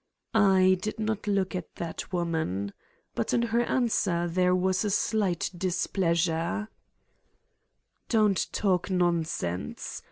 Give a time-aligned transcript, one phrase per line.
[0.33, 2.73] I did not look at that woman.
[3.13, 6.69] But in her answer there was a slight displeasure:
[8.09, 9.99] "Don't talk nonsense.